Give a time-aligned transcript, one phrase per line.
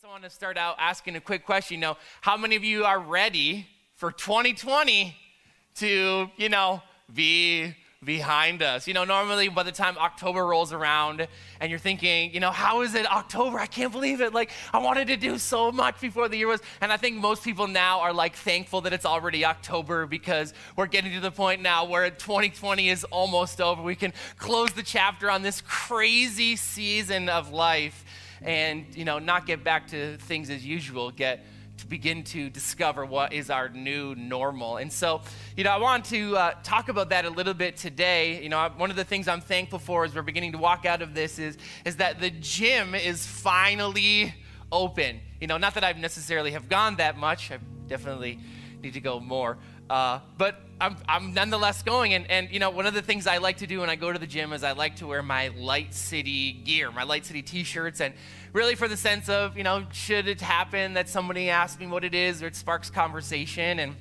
[0.00, 1.76] guess I want to start out asking a quick question.
[1.76, 5.16] You know, how many of you are ready for 2020
[5.76, 6.82] to, you know,
[7.12, 7.74] be
[8.04, 8.86] behind us?
[8.86, 11.26] You know, normally by the time October rolls around
[11.60, 13.58] and you're thinking, you know, how is it October?
[13.58, 14.32] I can't believe it.
[14.32, 16.60] Like, I wanted to do so much before the year was.
[16.80, 20.86] And I think most people now are like thankful that it's already October because we're
[20.86, 23.82] getting to the point now where 2020 is almost over.
[23.82, 28.04] We can close the chapter on this crazy season of life
[28.42, 31.44] and you know not get back to things as usual get
[31.78, 34.78] to begin to discover what is our new normal.
[34.78, 35.22] And so
[35.56, 38.42] you know i want to uh, talk about that a little bit today.
[38.42, 41.02] You know one of the things i'm thankful for as we're beginning to walk out
[41.02, 44.34] of this is is that the gym is finally
[44.70, 45.20] open.
[45.40, 47.50] You know not that i've necessarily have gone that much.
[47.50, 48.38] I definitely
[48.82, 49.58] need to go more.
[49.88, 52.14] Uh, but I'm, I'm nonetheless going.
[52.14, 54.12] And, and, you know, one of the things I like to do when I go
[54.12, 57.42] to the gym is I like to wear my Light City gear, my Light City
[57.42, 58.00] t shirts.
[58.00, 58.14] And
[58.52, 62.04] really for the sense of, you know, should it happen that somebody asks me what
[62.04, 63.78] it is or it sparks conversation.
[63.78, 63.96] And,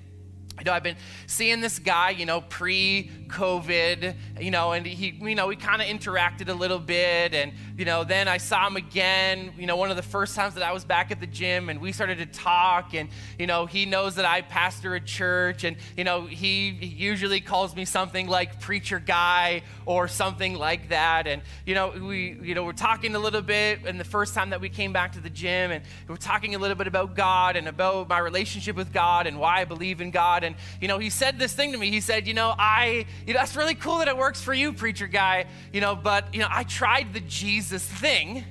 [0.59, 0.95] you know, I've been
[1.27, 5.87] seeing this guy, you know, pre-COVID, you know, and he, you know, we kind of
[5.87, 9.91] interacted a little bit, and you know, then I saw him again, you know, one
[9.91, 12.25] of the first times that I was back at the gym, and we started to
[12.25, 16.69] talk, and you know, he knows that I pastor a church, and you know, he
[16.69, 22.35] usually calls me something like preacher guy or something like that, and you know, we,
[22.41, 25.11] you know, we're talking a little bit, and the first time that we came back
[25.11, 28.75] to the gym, and we're talking a little bit about God and about my relationship
[28.75, 31.71] with God and why I believe in God and, you know, he said this thing
[31.73, 31.91] to me.
[31.91, 34.73] He said, you know, I, you know, that's really cool that it works for you,
[34.73, 38.43] preacher guy, you know, but, you know, I tried the Jesus thing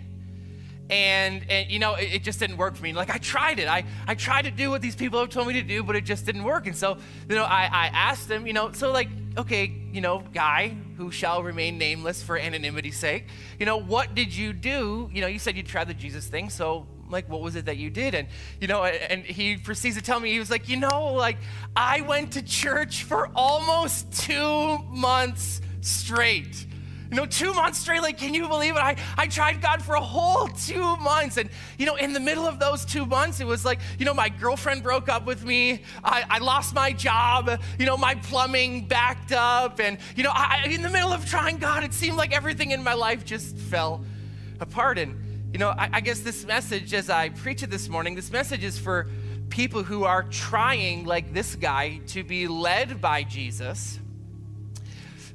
[0.90, 2.92] and, and you know it, it, just didn't work for me.
[2.92, 3.68] Like i tried it.
[3.68, 6.04] I, I tried to do what these people have told me to do but it
[6.04, 6.66] just didn't work.
[6.66, 10.22] And so you know I, I asked him you know so like okay you know
[10.32, 13.26] guy who shall remain nameless for anonymity's sake
[13.58, 15.10] you know what did you do?
[15.12, 17.76] You know you said you tried the jesus thing so like what was it that
[17.76, 18.28] you did and
[18.60, 21.38] you know and he proceeds to tell me he was like you know like
[21.74, 26.66] i went to church for almost two months straight
[27.10, 28.80] you know, two months straight, like, can you believe it?
[28.82, 31.36] I, I tried God for a whole two months.
[31.36, 34.14] And, you know, in the middle of those two months, it was like, you know,
[34.14, 35.82] my girlfriend broke up with me.
[36.02, 37.60] I, I lost my job.
[37.78, 39.78] You know, my plumbing backed up.
[39.78, 42.82] And, you know, I, in the middle of trying God, it seemed like everything in
[42.82, 44.04] my life just fell
[44.58, 44.98] apart.
[44.98, 45.25] And,
[45.56, 48.62] you know, I, I guess this message, as I preach it this morning, this message
[48.62, 49.08] is for
[49.48, 53.98] people who are trying, like this guy, to be led by Jesus.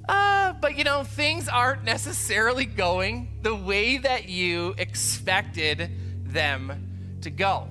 [0.07, 5.89] Uh, but you know, things aren't necessarily going the way that you expected
[6.23, 7.67] them to go.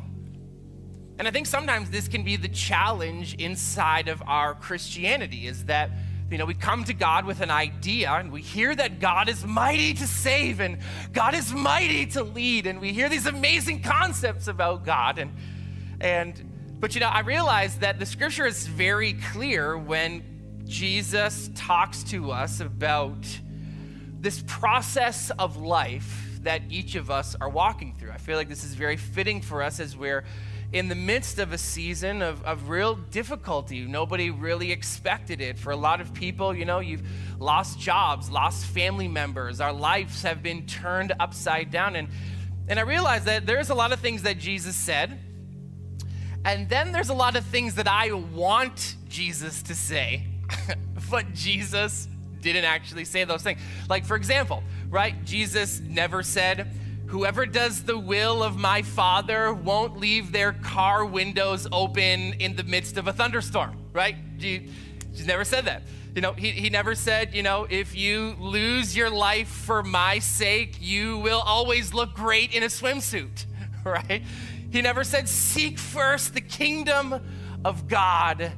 [1.20, 5.92] And I think sometimes this can be the challenge inside of our Christianity is that
[6.30, 9.44] you know, we come to God with an idea and we hear that God is
[9.44, 10.78] mighty to save and
[11.12, 15.32] God is mighty to lead and we hear these amazing concepts about God and
[16.00, 16.46] and
[16.80, 20.22] but you know, I realize that the scripture is very clear when
[20.64, 23.18] Jesus talks to us about
[24.18, 28.12] this process of life that each of us are walking through.
[28.12, 30.24] I feel like this is very fitting for us as we're
[30.72, 33.80] in the midst of a season of, of real difficulty.
[33.86, 35.58] Nobody really expected it.
[35.58, 37.02] For a lot of people, you know, you've
[37.40, 39.60] lost jobs, lost family members.
[39.60, 41.96] Our lives have been turned upside down.
[41.96, 42.08] And,
[42.68, 45.18] and I realize that there's a lot of things that Jesus said.
[46.44, 50.26] And then there's a lot of things that I want Jesus to say,
[51.10, 52.08] but Jesus
[52.40, 53.60] didn't actually say those things.
[53.88, 55.22] Like, for example, right?
[55.24, 56.70] Jesus never said,
[57.10, 62.62] Whoever does the will of my Father won't leave their car windows open in the
[62.62, 64.14] midst of a thunderstorm, right?
[64.38, 64.70] He,
[65.10, 65.82] he's never said that.
[66.14, 70.20] You know, he, he never said, you know, if you lose your life for my
[70.20, 73.44] sake, you will always look great in a swimsuit,
[73.84, 74.22] right?
[74.70, 77.20] He never said, seek first the kingdom
[77.64, 78.52] of God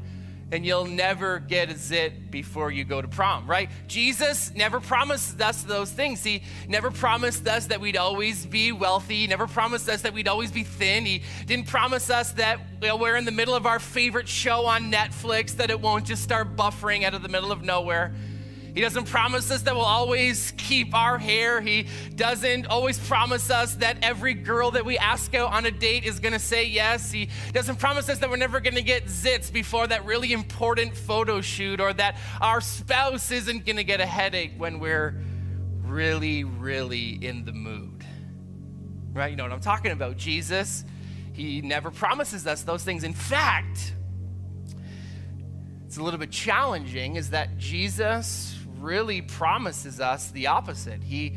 [0.53, 3.71] and you'll never get a zit before you go to prom, right?
[3.89, 6.23] Jesus never promised us those things.
[6.23, 9.23] He never promised us that we'd always be wealthy.
[9.23, 11.07] He never promised us that we'd always be thin.
[11.07, 14.67] He didn't promise us that you know, we're in the middle of our favorite show
[14.67, 18.13] on Netflix, that it won't just start buffering out of the middle of nowhere.
[18.75, 21.61] He doesn't promise us that we'll always keep our hair.
[21.61, 26.05] He doesn't always promise us that every girl that we ask out on a date
[26.05, 27.13] is gonna say yes.
[27.13, 31.43] He doesn't promise us that we're never gonna get zits before that really important photo
[31.43, 35.21] shoot or that our spouse isn't gonna get a headache when we're
[35.83, 38.07] really, really in the mood.
[39.13, 39.31] Right?
[39.31, 40.17] You know what I'm talking about.
[40.17, 40.87] Jesus,
[41.35, 43.05] he never promises us those things.
[43.05, 43.93] In fact,
[45.85, 51.03] it's a little bit challenging is that Jesus really promises us the opposite.
[51.03, 51.37] He,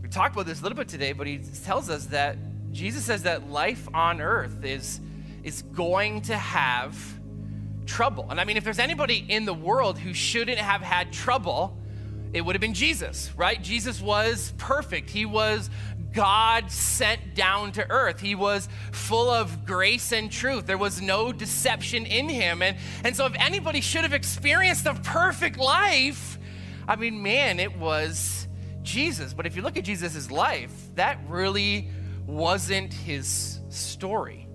[0.00, 2.36] we talked about this a little bit today, but he tells us that
[2.72, 5.00] Jesus says that life on earth is,
[5.42, 6.96] is going to have
[7.86, 8.26] trouble.
[8.30, 11.76] And I mean, if there's anybody in the world who shouldn't have had trouble,
[12.32, 13.60] it would have been Jesus, right?
[13.60, 15.10] Jesus was perfect.
[15.10, 15.70] He was
[16.12, 18.20] God sent down to earth.
[18.20, 20.66] He was full of grace and truth.
[20.66, 22.62] There was no deception in him.
[22.62, 26.37] And, and so, if anybody should have experienced a perfect life,
[26.88, 28.48] I mean, man, it was
[28.82, 29.34] Jesus.
[29.34, 31.90] But if you look at Jesus' life, that really
[32.26, 34.48] wasn't his story.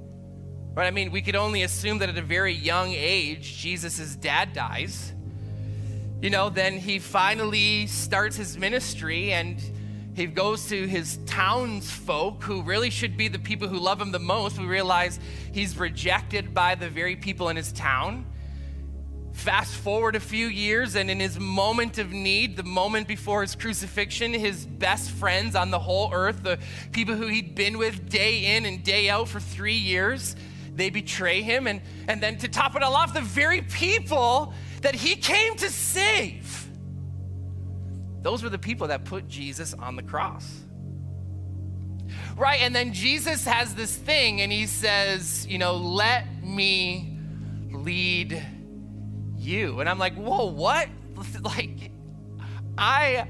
[0.73, 0.87] Right?
[0.87, 5.13] I mean, we could only assume that at a very young age, Jesus' dad dies.
[6.23, 9.61] You know, then he finally starts his ministry and
[10.15, 14.19] he goes to his townsfolk who really should be the people who love him the
[14.19, 14.57] most.
[14.57, 15.19] We realize
[15.51, 18.25] he's rejected by the very people in his town.
[19.43, 23.55] Fast forward a few years, and in his moment of need, the moment before his
[23.55, 26.59] crucifixion, his best friends on the whole earth, the
[26.93, 30.37] people who he'd been with day in and day out for three years,
[30.73, 31.67] they betray him.
[31.67, 35.69] And, and then to top it all off, the very people that he came to
[35.69, 36.69] save,
[38.21, 40.49] those were the people that put Jesus on the cross.
[42.37, 42.61] Right?
[42.61, 47.19] And then Jesus has this thing and he says, you know, let me
[47.73, 48.41] lead
[49.43, 49.79] you.
[49.79, 50.89] And I'm like, whoa, what?
[51.41, 51.91] like,
[52.77, 53.27] I,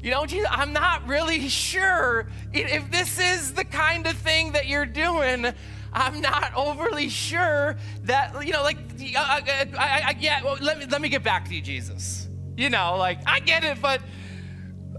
[0.00, 4.66] you know, Jesus, I'm not really sure if this is the kind of thing that
[4.66, 5.46] you're doing.
[5.92, 8.76] I'm not overly sure that, you know, like,
[9.16, 11.62] uh, uh, I, I, I, yeah, well, let, me, let me get back to you,
[11.62, 12.28] Jesus.
[12.56, 14.00] You know, like, I get it, but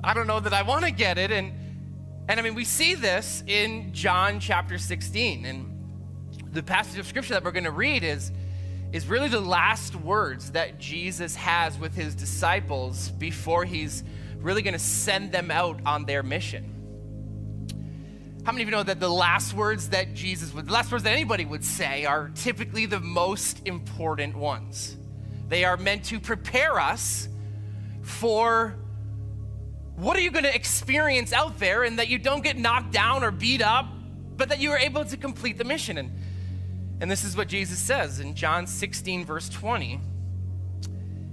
[0.04, 1.32] I don't know that I want to get it.
[1.32, 1.54] And,
[2.28, 5.46] and I mean, we see this in John chapter 16.
[5.46, 8.32] And the passage of scripture that we're going to read is,
[8.92, 14.04] is really the last words that Jesus has with his disciples before he's
[14.38, 16.74] really going to send them out on their mission.
[18.46, 21.04] How many of you know that the last words that Jesus would, the last words
[21.04, 24.96] that anybody would say are typically the most important ones?
[25.50, 27.28] They are meant to prepare us
[28.02, 28.78] for
[29.98, 33.24] what are you going to experience out there and that you don't get knocked down
[33.24, 33.88] or beat up,
[34.38, 35.98] but that you are able to complete the mission.
[35.98, 36.12] And
[37.00, 40.00] and this is what Jesus says in John 16, verse 20.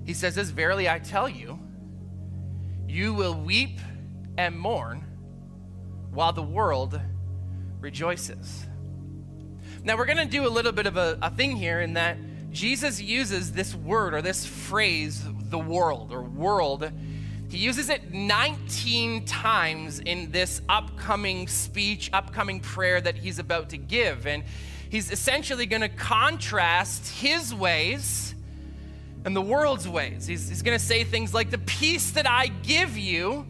[0.04, 1.58] He says, As verily I tell you,
[2.86, 3.78] you will weep
[4.36, 5.04] and mourn
[6.10, 7.00] while the world
[7.80, 8.66] rejoices.
[9.82, 12.16] Now, we're going to do a little bit of a, a, thing here in that
[12.50, 16.90] Jesus uses this word or this phrase, the world or world.
[17.48, 23.76] He uses it 19 times in this upcoming speech, upcoming prayer that he's about to
[23.76, 24.26] give.
[24.26, 24.44] And
[24.94, 28.32] he's essentially going to contrast his ways
[29.24, 30.24] and the world's ways.
[30.24, 33.44] He's, he's going to say things like, The peace that I give you,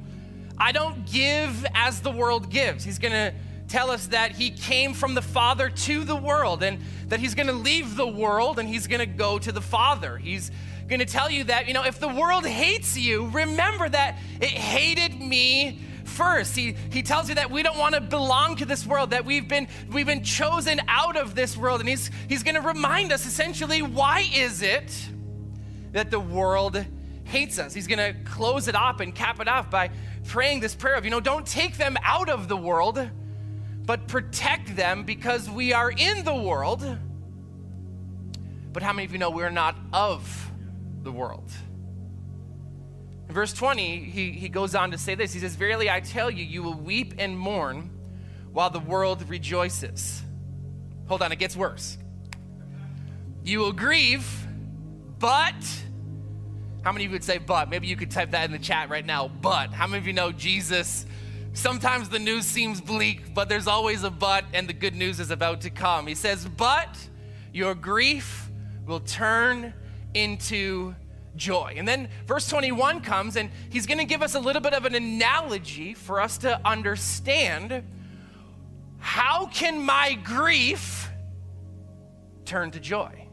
[0.57, 2.83] I don't give as the world gives.
[2.83, 3.35] He's going to
[3.69, 7.49] tell us that he came from the Father to the world and that he's going
[7.49, 10.17] to leave the world and he's going to go to the Father.
[10.17, 10.51] He's
[10.89, 14.49] going to tell you that, you know, if the world hates you, remember that it
[14.49, 16.57] hated me first.
[16.57, 19.49] He, he tells you that we don't want to belong to this world, that we've
[19.49, 21.81] been, we've been chosen out of this world.
[21.81, 24.93] And he's, he's going to remind us essentially why is it
[25.93, 26.85] that the world
[27.25, 27.75] hates us?
[27.75, 29.91] He's going to close it up and cap it off by
[30.27, 32.99] praying this prayer of, you know, don't take them out of the world,
[33.85, 36.99] but protect them because we are in the world.
[38.73, 40.51] But how many of you know we're not of
[41.03, 41.51] the world?
[43.29, 46.31] In verse 20, he, he goes on to say this He says, Verily I tell
[46.31, 47.91] you, you will weep and mourn
[48.53, 50.23] while the world rejoices.
[51.07, 51.99] Hold on, it gets worse.
[53.45, 54.27] You will grieve,
[55.19, 55.55] but.
[56.83, 57.71] How many of you would say but?
[57.71, 59.29] Maybe you could type that in the chat right now.
[59.29, 59.73] But.
[59.73, 61.07] How many of you know Jesus?
[61.55, 65.31] Sometimes the news seems bleak, but there's always a but, and the good news is
[65.31, 66.07] about to come.
[66.07, 66.97] He says, But
[67.53, 68.51] your grief
[68.87, 69.73] will turn
[70.15, 70.95] into
[71.37, 71.75] joy.
[71.77, 74.85] And then verse 21 comes, and he's going to give us a little bit of
[74.85, 77.85] an analogy for us to understand
[78.99, 81.11] how can my grief
[82.45, 83.27] turn to joy?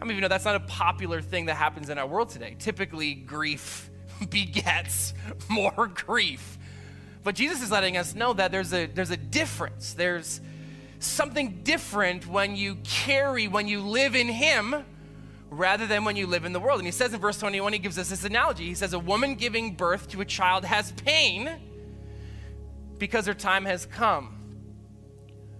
[0.00, 2.56] I mean, you know that's not a popular thing that happens in our world today?
[2.58, 3.90] Typically, grief
[4.30, 5.14] begets
[5.48, 6.58] more grief.
[7.22, 9.94] But Jesus is letting us know that there's a, there's a difference.
[9.94, 10.40] There's
[10.98, 14.84] something different when you carry, when you live in Him
[15.58, 16.78] rather than when you live in the world.
[16.78, 18.64] And he says in verse 21, he gives us this analogy.
[18.64, 21.50] He says, A woman giving birth to a child has pain
[22.98, 24.34] because her time has come.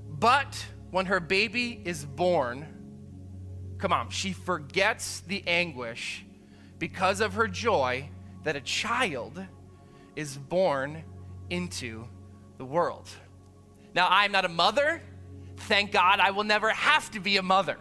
[0.08, 2.66] But when her baby is born,
[3.78, 6.24] come on, she forgets the anguish
[6.78, 8.08] because of her joy
[8.44, 9.44] that a child
[10.16, 11.02] is born
[11.50, 12.04] into
[12.58, 13.08] the world.
[13.94, 15.02] Now, I'm not a mother.
[15.56, 17.78] Thank God I will never have to be a mother.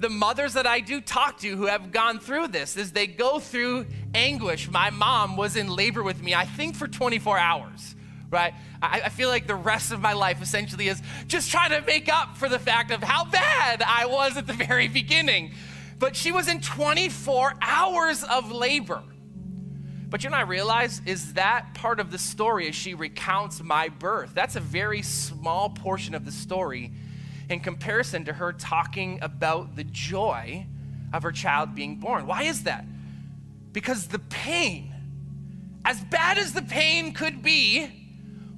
[0.00, 3.38] The mothers that I do talk to who have gone through this, as they go
[3.38, 7.94] through anguish, my mom was in labor with me, I think, for 24 hours
[8.30, 8.54] right?
[8.80, 12.08] I, I, feel like the rest of my life essentially is just trying to make
[12.08, 15.52] up for the fact of how bad I was at the very beginning.
[15.98, 19.02] But she was in 24 hours of labor.
[20.08, 23.88] But you know I realize is that part of the story as she recounts my
[23.88, 24.32] birth.
[24.34, 26.92] That's a very small portion of the story
[27.50, 30.66] in comparison to her talking about the joy
[31.12, 32.26] of her child being born.
[32.26, 32.84] Why is that?
[33.72, 34.92] Because the pain,
[35.84, 37.90] as bad as the pain could be,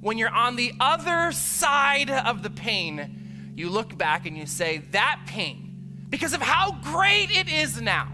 [0.01, 4.79] when you're on the other side of the pain, you look back and you say,
[4.91, 8.11] that pain, because of how great it is now,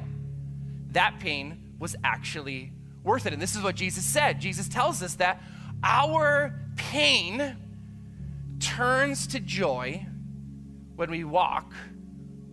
[0.92, 2.72] that pain was actually
[3.04, 3.34] worth it.
[3.34, 4.40] And this is what Jesus said.
[4.40, 5.42] Jesus tells us that
[5.84, 7.58] our pain
[8.60, 10.06] turns to joy
[11.00, 11.72] when we walk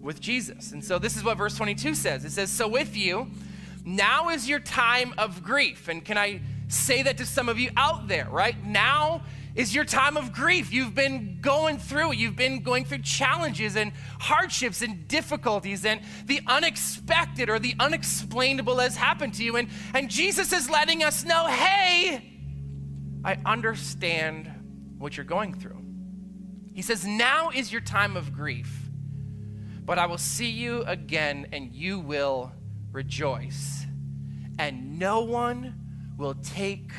[0.01, 0.71] with Jesus.
[0.71, 3.27] And so this is what verse 22 says it says, So with you,
[3.85, 5.89] now is your time of grief.
[5.89, 8.65] And can I say that to some of you out there, right?
[8.65, 9.25] Now
[9.57, 10.73] is your time of grief.
[10.73, 16.41] You've been going through, you've been going through challenges and hardships and difficulties, and the
[16.47, 19.57] unexpected or the unexplainable has happened to you.
[19.57, 22.33] And, and Jesus is letting us know hey,
[23.25, 25.86] I understand what you're going through.
[26.77, 28.91] He says, Now is your time of grief,
[29.87, 32.53] but I will see you again, and you will
[32.93, 33.87] rejoice,
[34.59, 35.81] and no one
[36.19, 36.93] will take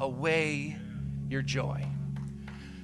[0.00, 0.76] away
[1.30, 1.82] your joy.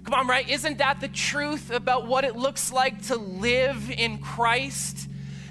[0.04, 0.48] Come on, right?
[0.48, 5.06] Isn't that the truth about what it looks like to live in Christ?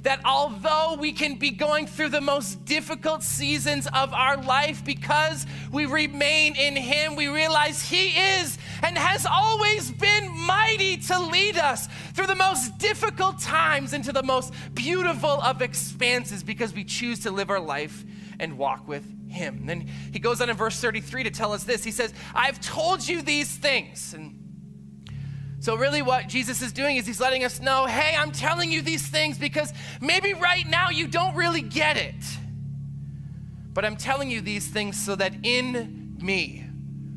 [0.07, 5.45] That although we can be going through the most difficult seasons of our life because
[5.69, 11.57] we remain in Him, we realize He is and has always been mighty to lead
[11.57, 17.19] us through the most difficult times into the most beautiful of expanses because we choose
[17.23, 18.05] to live our life
[18.39, 19.57] and walk with Him.
[19.57, 22.61] And then He goes on in verse 33 to tell us this He says, I've
[22.61, 24.13] told you these things.
[24.13, 24.36] And
[25.67, 28.81] so, really, what Jesus is doing is he's letting us know hey, I'm telling you
[28.81, 32.15] these things because maybe right now you don't really get it.
[33.73, 36.63] But I'm telling you these things so that in me,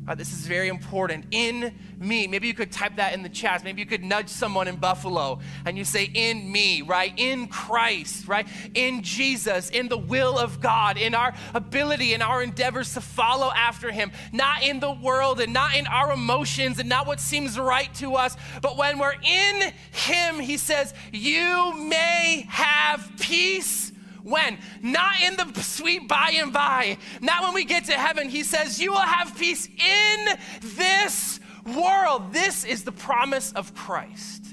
[0.07, 1.25] uh, this is very important.
[1.31, 2.27] In me.
[2.27, 3.63] Maybe you could type that in the chat.
[3.63, 7.13] Maybe you could nudge someone in Buffalo and you say, In me, right?
[7.15, 8.47] In Christ, right?
[8.73, 13.51] In Jesus, in the will of God, in our ability, in our endeavors to follow
[13.55, 17.57] after Him, not in the world and not in our emotions and not what seems
[17.59, 23.90] right to us, but when we're in Him, He says, You may have peace
[24.23, 24.57] when?
[24.81, 28.29] Not in the sweet by and by, not when we get to heaven.
[28.29, 32.33] He says, You will have peace in this world.
[32.33, 34.45] This is the promise of Christ.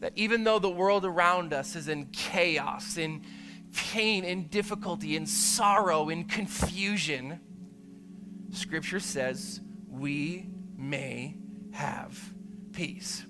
[0.00, 3.22] That even though the world around us is in chaos, in
[3.72, 7.40] pain, in difficulty, in sorrow, in confusion,
[8.50, 11.36] Scripture says we may
[11.72, 12.18] have
[12.72, 13.24] peace.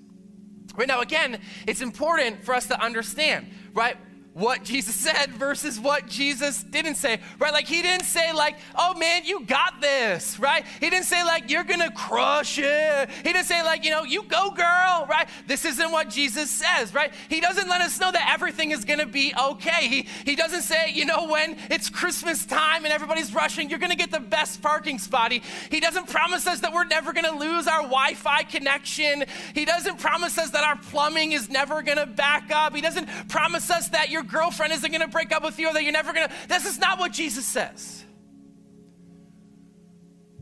[0.75, 3.97] Right now, again, it's important for us to understand, right?
[4.37, 7.51] What Jesus said versus what Jesus didn't say, right?
[7.51, 10.63] Like he didn't say like, "Oh man, you got this," right?
[10.79, 14.21] He didn't say like, "You're to crush it." He didn't say like, you know, "You
[14.23, 15.27] go, girl," right?
[15.47, 17.11] This isn't what Jesus says, right?
[17.29, 19.87] He doesn't let us know that everything is to be okay.
[19.87, 23.97] He he doesn't say, you know, when it's Christmas time and everybody's rushing, you're to
[23.97, 25.31] get the best parking spot.
[25.31, 25.41] He,
[25.71, 29.25] he doesn't promise us that we're never to lose our Wi-Fi connection.
[29.55, 32.75] He doesn't promise us that our plumbing is never to back up.
[32.75, 35.73] He doesn't promise us that you're girlfriend isn't going to break up with you or
[35.73, 36.33] that you're never going to.
[36.47, 38.03] This is not what Jesus says.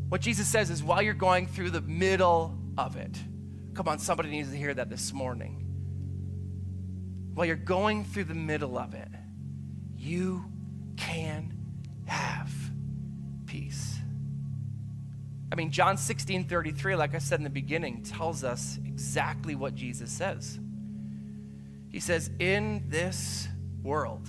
[0.10, 3.18] What Jesus says is while you're going through the middle of it,
[3.74, 5.62] come on, somebody needs to hear that this morning.
[7.34, 9.10] While you're going through the middle of it,
[9.98, 10.46] you
[10.96, 11.54] can
[12.06, 12.52] have
[13.46, 13.98] peace.
[15.52, 19.76] I mean, John 16 33, like I said in the beginning, tells us exactly what
[19.76, 20.60] Jesus says.
[21.92, 23.48] He says, In this
[23.86, 24.28] world.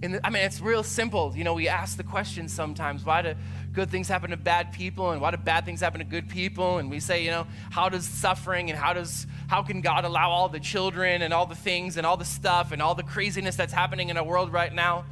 [0.00, 1.32] The, I mean, it's real simple.
[1.36, 3.34] You know, we ask the question sometimes why do
[3.72, 6.78] good things happen to bad people and why do bad things happen to good people?
[6.78, 10.30] And we say, you know, how does suffering and how does how can God allow
[10.30, 13.54] all the children and all the things and all the stuff and all the craziness
[13.54, 15.04] that's happening in our world right now?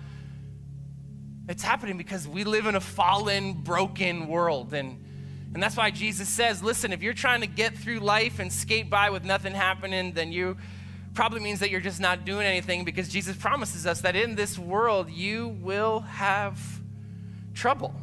[1.48, 4.72] It's happening because we live in a fallen, broken world.
[4.72, 5.04] And,
[5.52, 8.88] and that's why Jesus says, listen, if you're trying to get through life and skate
[8.88, 10.56] by with nothing happening, then you
[11.20, 14.58] probably means that you're just not doing anything because Jesus promises us that in this
[14.58, 16.58] world you will have
[17.52, 17.94] trouble.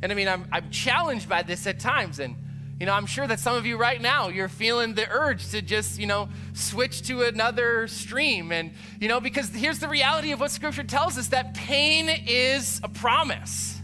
[0.00, 2.20] And I mean, I'm, I'm challenged by this at times.
[2.20, 2.36] And,
[2.78, 5.60] you know, I'm sure that some of you right now, you're feeling the urge to
[5.60, 8.52] just, you know, switch to another stream.
[8.52, 12.80] And, you know, because here's the reality of what Scripture tells us that pain is
[12.84, 13.76] a promise.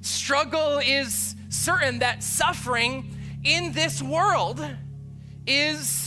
[0.00, 4.66] Struggle is certain, that suffering in this world
[5.46, 6.05] is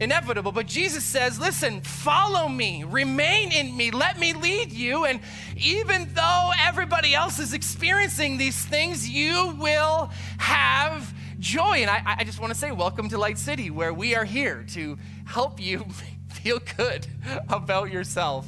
[0.00, 0.52] inevitable.
[0.52, 5.04] But Jesus says, listen, follow me, remain in me, let me lead you.
[5.04, 5.20] And
[5.56, 11.78] even though everybody else is experiencing these things, you will have joy.
[11.78, 14.64] And I, I just want to say, welcome to Light City, where we are here
[14.70, 15.84] to help you
[16.28, 17.06] feel good
[17.48, 18.46] about yourself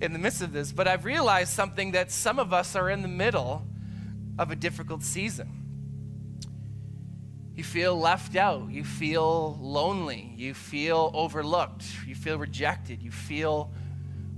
[0.00, 0.72] in the midst of this.
[0.72, 3.66] But I've realized something that some of us are in the middle
[4.38, 5.59] of a difficult season.
[7.60, 8.70] You feel left out.
[8.70, 10.32] You feel lonely.
[10.34, 11.84] You feel overlooked.
[12.06, 13.02] You feel rejected.
[13.02, 13.70] You feel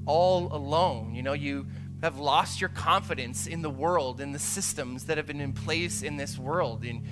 [0.07, 1.14] all alone.
[1.14, 1.69] You know, you
[2.02, 6.02] have lost your confidence in the world, in the systems that have been in place
[6.02, 6.83] in this world.
[6.83, 7.05] And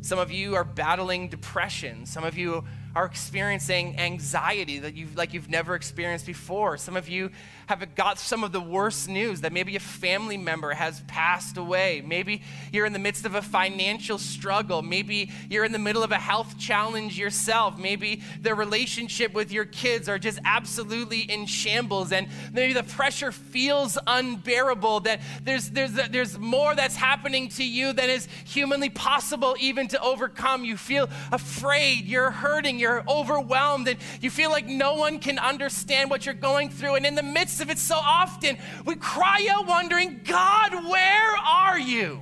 [0.00, 2.06] some of you are battling depression.
[2.06, 6.76] Some of you are experiencing anxiety that you've like you've never experienced before.
[6.76, 7.30] Some of you
[7.66, 12.02] have got some of the worst news that maybe a family member has passed away.
[12.06, 14.82] Maybe you're in the midst of a financial struggle.
[14.82, 17.78] Maybe you're in the middle of a health challenge yourself.
[17.78, 23.32] Maybe the relationship with your kids are just absolutely in shambles and maybe the pressure
[23.32, 29.56] feels unbearable that there's there's there's more that's happening to you than is humanly possible
[29.60, 30.64] even to overcome.
[30.64, 36.10] You feel afraid, you're hurting, you're overwhelmed and you feel like no one can understand
[36.10, 39.66] what you're going through and in the midst of it so often, we cry out
[39.66, 42.20] wondering, God, where are you?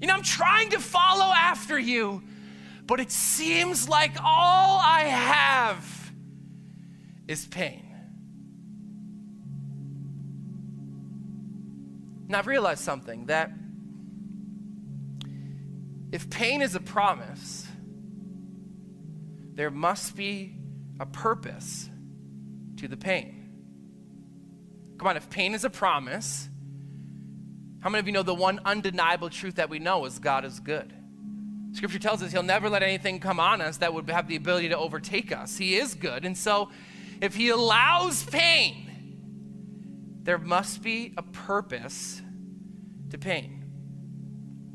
[0.00, 2.22] You know, I'm trying to follow after you,
[2.86, 6.12] but it seems like all I have
[7.26, 7.84] is pain.
[12.28, 13.50] Now, I've realized something that
[16.12, 17.67] if pain is a promise,
[19.58, 20.54] there must be
[21.00, 21.90] a purpose
[22.76, 23.50] to the pain.
[24.98, 26.48] Come on, if pain is a promise,
[27.80, 30.60] how many of you know the one undeniable truth that we know is God is
[30.60, 30.92] good?
[31.72, 34.68] Scripture tells us He'll never let anything come on us that would have the ability
[34.68, 35.58] to overtake us.
[35.58, 36.24] He is good.
[36.24, 36.70] And so,
[37.20, 42.22] if He allows pain, there must be a purpose
[43.10, 43.57] to pain.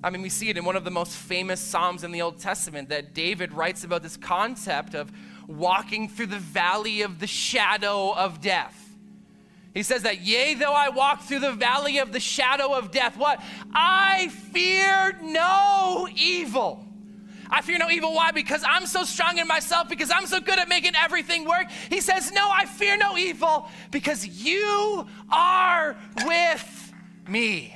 [0.03, 2.37] I mean, we see it in one of the most famous Psalms in the Old
[2.37, 5.09] Testament that David writes about this concept of
[5.47, 8.97] walking through the valley of the shadow of death.
[9.73, 13.15] He says that, yea, though I walk through the valley of the shadow of death,
[13.17, 13.41] what?
[13.73, 16.85] I fear no evil.
[17.49, 18.13] I fear no evil.
[18.13, 18.31] Why?
[18.31, 21.71] Because I'm so strong in myself, because I'm so good at making everything work.
[21.89, 26.93] He says, No, I fear no evil because you are with
[27.27, 27.75] me.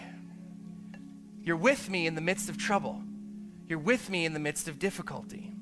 [1.47, 3.01] You're with me in the midst of trouble,
[3.69, 5.53] you're with me in the midst of difficulty.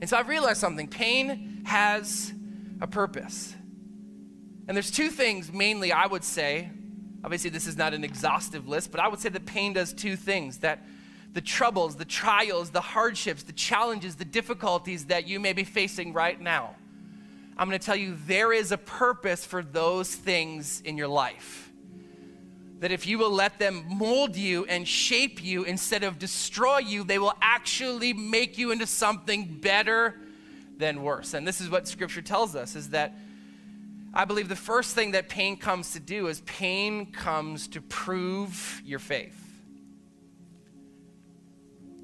[0.00, 2.32] And so I've realized something pain has
[2.80, 3.54] a purpose.
[4.66, 6.70] And there's two things mainly I would say.
[7.22, 10.16] Obviously, this is not an exhaustive list, but I would say that pain does two
[10.16, 10.86] things that
[11.34, 16.14] the troubles, the trials, the hardships, the challenges, the difficulties that you may be facing
[16.14, 16.74] right now.
[17.58, 21.65] I'm going to tell you there is a purpose for those things in your life.
[22.80, 27.04] That if you will let them mold you and shape you instead of destroy you,
[27.04, 30.14] they will actually make you into something better
[30.76, 31.34] than worse.
[31.34, 33.14] And this is what scripture tells us is that
[34.12, 38.80] I believe the first thing that pain comes to do is pain comes to prove
[38.84, 39.42] your faith.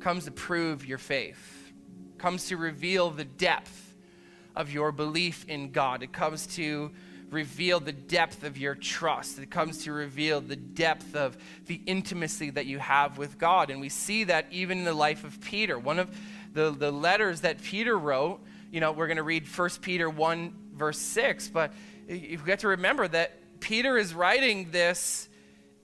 [0.01, 1.73] Comes to prove your faith.
[2.19, 3.95] Comes to reveal the depth
[4.55, 6.03] of your belief in God.
[6.03, 6.91] It comes to
[7.33, 9.39] reveal the depth of your trust.
[9.39, 13.71] It comes to reveal the depth of the intimacy that you have with God.
[13.71, 15.79] And we see that even in the life of Peter.
[15.79, 16.15] One of
[16.53, 18.41] the, the letters that Peter wrote,
[18.71, 21.73] you know, we're going to read 1 Peter 1, verse 6, but
[22.07, 25.29] you get to remember that Peter is writing this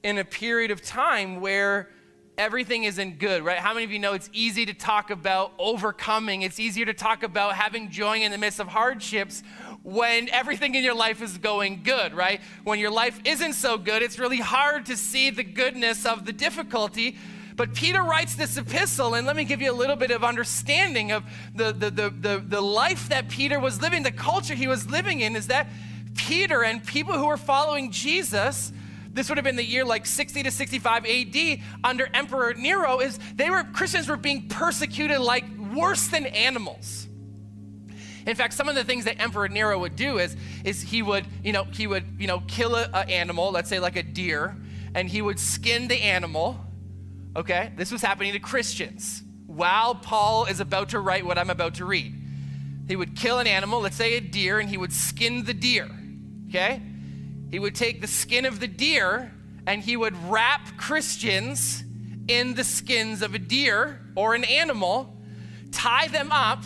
[0.03, 1.89] in a period of time where
[2.37, 3.59] everything isn't good, right?
[3.59, 6.43] How many of you know it's easy to talk about overcoming?
[6.43, 9.43] It's easier to talk about having joy in the midst of hardships
[9.83, 12.41] when everything in your life is going good, right?
[12.65, 16.33] When your life isn't so good, it's really hard to see the goodness of the
[16.33, 17.17] difficulty.
[17.57, 21.11] But Peter writes this epistle, and let me give you a little bit of understanding
[21.11, 24.89] of the, the, the, the, the life that Peter was living, the culture he was
[24.89, 25.67] living in, is that
[26.15, 28.73] Peter and people who were following Jesus,
[29.13, 33.19] this would have been the year like 60 to 65 AD under Emperor Nero, is
[33.35, 37.08] they were Christians were being persecuted like worse than animals.
[38.29, 41.25] In fact, some of the things that Emperor Nero would do is, is he would,
[41.43, 44.55] you know, he would, you know, kill an animal, let's say like a deer,
[44.95, 46.61] and he would skin the animal.
[47.35, 51.77] Okay, this was happening to Christians while Paul is about to write what I'm about
[51.77, 52.15] to read.
[52.87, 55.89] He would kill an animal, let's say a deer, and he would skin the deer.
[56.51, 56.83] Okay?
[57.51, 59.33] He would take the skin of the deer
[59.67, 61.83] and he would wrap Christians
[62.29, 65.17] in the skins of a deer or an animal,
[65.73, 66.63] tie them up,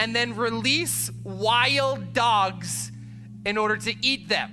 [0.00, 2.90] and then release wild dogs
[3.44, 4.50] in order to eat them.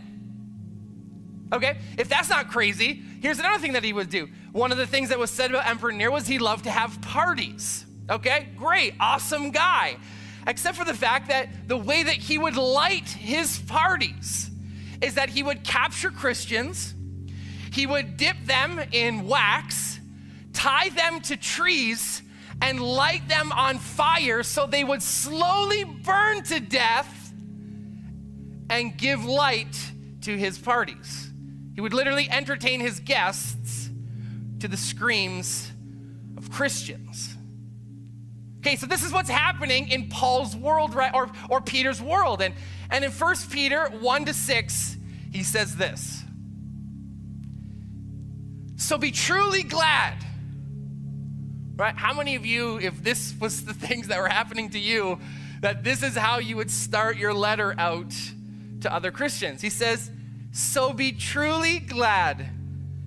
[1.53, 1.77] Okay?
[1.97, 4.27] If that's not crazy, here's another thing that he would do.
[4.51, 7.01] One of the things that was said about Emperor Nero was he loved to have
[7.01, 7.85] parties.
[8.09, 8.49] Okay?
[8.57, 9.95] Great, awesome guy.
[10.45, 14.51] Except for the fact that the way that he would light his parties
[15.01, 16.93] is that he would capture Christians,
[17.71, 20.01] he would dip them in wax,
[20.51, 22.21] tie them to trees,
[22.61, 27.31] and light them on fire so they would slowly burn to death
[28.69, 29.77] and give light
[30.21, 31.31] to his parties.
[31.75, 33.89] He would literally entertain his guests
[34.59, 35.71] to the screams
[36.35, 37.35] of Christians.
[38.59, 41.13] Okay, so this is what's happening in Paul's world, right?
[41.13, 42.41] Or, or Peter's world.
[42.41, 42.53] And,
[42.89, 44.97] and in 1 Peter 1 to 6,
[45.31, 46.23] he says this
[48.75, 50.15] So be truly glad.
[51.77, 51.95] Right?
[51.95, 55.19] How many of you, if this was the things that were happening to you,
[55.61, 58.13] that this is how you would start your letter out
[58.81, 59.61] to other Christians?
[59.61, 60.11] He says,
[60.51, 62.49] So be truly glad.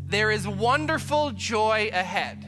[0.06, 2.46] There is wonderful joy ahead.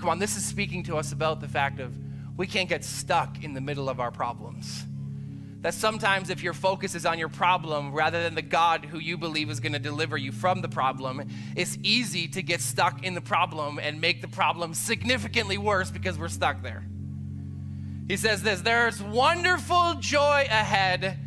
[0.00, 1.92] Come on, this is speaking to us about the fact of
[2.36, 4.84] we can't get stuck in the middle of our problems.
[5.62, 9.18] That sometimes, if your focus is on your problem rather than the God who you
[9.18, 13.12] believe is going to deliver you from the problem, it's easy to get stuck in
[13.12, 16.84] the problem and make the problem significantly worse because we're stuck there.
[18.08, 21.18] He says this there's wonderful joy ahead,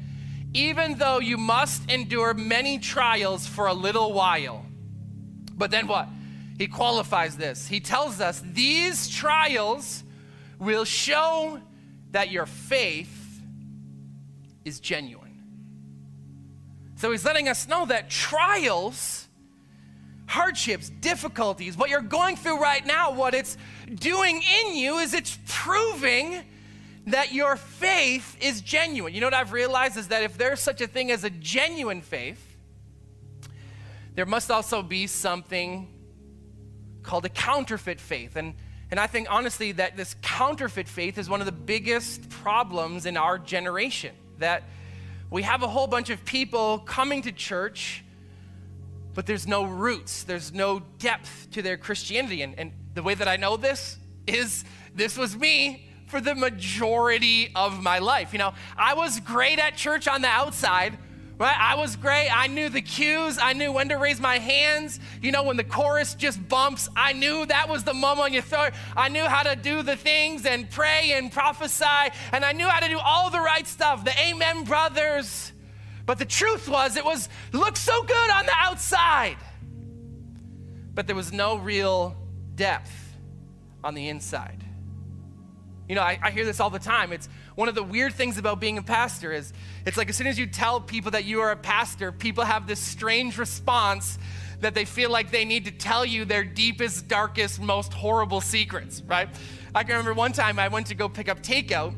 [0.53, 4.65] even though you must endure many trials for a little while.
[5.55, 6.09] But then what?
[6.57, 7.67] He qualifies this.
[7.67, 10.03] He tells us these trials
[10.59, 11.59] will show
[12.11, 13.22] that your faith
[14.65, 15.33] is genuine.
[16.95, 19.27] So he's letting us know that trials,
[20.27, 23.57] hardships, difficulties, what you're going through right now, what it's
[23.93, 26.43] doing in you is it's proving
[27.07, 29.13] that your faith is genuine.
[29.13, 32.01] You know what I've realized is that if there's such a thing as a genuine
[32.01, 32.41] faith,
[34.15, 35.89] there must also be something
[37.01, 38.37] called a counterfeit faith.
[38.37, 38.53] And,
[38.91, 43.17] and I think honestly that this counterfeit faith is one of the biggest problems in
[43.17, 44.15] our generation.
[44.43, 44.63] That
[45.29, 48.03] we have a whole bunch of people coming to church,
[49.13, 52.41] but there's no roots, there's no depth to their Christianity.
[52.41, 57.53] And, and the way that I know this is this was me for the majority
[57.55, 58.33] of my life.
[58.33, 60.97] You know, I was great at church on the outside
[61.39, 61.55] right?
[61.59, 62.29] I was great.
[62.29, 63.37] I knew the cues.
[63.41, 64.99] I knew when to raise my hands.
[65.21, 68.43] You know, when the chorus just bumps, I knew that was the moment on your
[68.43, 68.73] throat.
[68.95, 71.85] I knew how to do the things and pray and prophesy,
[72.31, 75.51] and I knew how to do all the right stuff, the Amen Brothers.
[76.05, 79.37] But the truth was, it was looked so good on the outside,
[80.93, 82.17] but there was no real
[82.55, 82.91] depth
[83.83, 84.63] on the inside.
[85.87, 87.11] You know, I, I hear this all the time.
[87.11, 89.53] It's one of the weird things about being a pastor is
[89.85, 92.67] it's like as soon as you tell people that you are a pastor, people have
[92.67, 94.17] this strange response
[94.61, 99.01] that they feel like they need to tell you their deepest, darkest, most horrible secrets,
[99.05, 99.29] right?
[99.75, 101.93] I can remember one time I went to go pick up takeout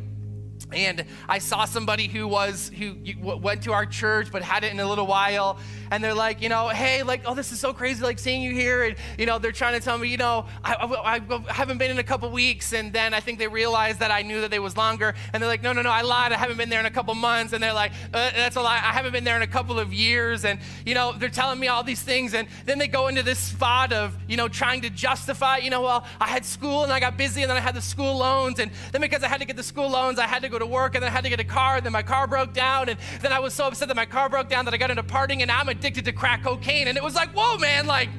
[0.74, 4.80] and I saw somebody who was who went to our church but had it in
[4.80, 5.60] a little while
[5.92, 8.52] and they're like you know hey like oh this is so crazy like seeing you
[8.52, 8.84] here.
[8.84, 11.92] And you know they're trying to tell me you know I, I, I haven't been
[11.92, 12.74] in a couple weeks.
[12.74, 15.14] And then I think they realized that I knew that they was longer.
[15.34, 16.32] And they're like no no no I lied.
[16.32, 17.54] I haven't been there in a couple months.
[17.54, 18.76] And they're like uh, that's a lie.
[18.76, 20.46] I haven't been there in a couple of years.
[20.46, 22.34] And you know they're telling me all these things.
[22.34, 25.82] And then they go into this spot of you know trying to justify you know
[25.82, 28.60] well I had school and I got busy and then I had the school loans.
[28.60, 30.66] And then because I had to get the school loans I had to go to
[30.66, 31.78] work and then I had to get a car.
[31.78, 32.90] And then my car broke down.
[32.90, 35.04] And then I was so upset that my car broke down that I got into
[35.04, 38.10] partying and I'm addicted to crack cocaine and it was like whoa man like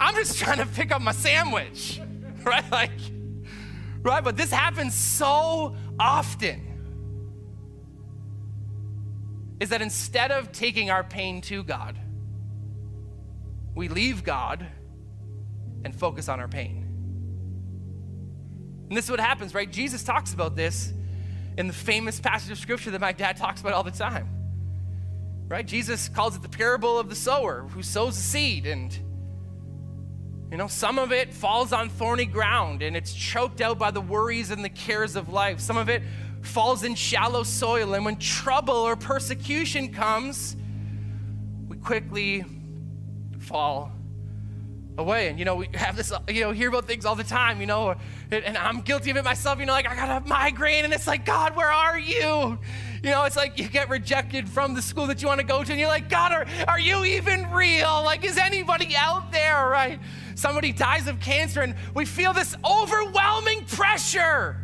[0.00, 2.00] I'm just trying to pick up my sandwich
[2.44, 2.90] right like
[4.02, 6.64] right but this happens so often
[9.60, 11.98] is that instead of taking our pain to God
[13.74, 14.66] we leave God
[15.84, 16.88] and focus on our pain
[18.88, 19.70] and this is what happens, right?
[19.70, 20.92] Jesus talks about this
[21.56, 24.28] in the famous passage of scripture that my dad talks about all the time.
[25.48, 25.66] Right?
[25.66, 28.96] Jesus calls it the parable of the sower who sows a seed and
[30.50, 34.00] you know, some of it falls on thorny ground and it's choked out by the
[34.00, 35.60] worries and the cares of life.
[35.60, 36.02] Some of it
[36.40, 40.56] falls in shallow soil and when trouble or persecution comes,
[41.68, 42.44] we quickly
[43.38, 43.92] fall
[44.98, 45.28] away.
[45.28, 47.66] And you know, we have this, you know, hear about things all the time, you
[47.66, 47.94] know,
[48.30, 51.06] and I'm guilty of it myself, you know, like I got a migraine and it's
[51.06, 52.58] like, God, where are you?
[53.02, 55.62] You know, it's like you get rejected from the school that you want to go
[55.62, 58.02] to, and you're like, God, are, are you even real?
[58.04, 60.00] Like, is anybody out there, right?
[60.34, 64.56] Somebody dies of cancer, and we feel this overwhelming pressure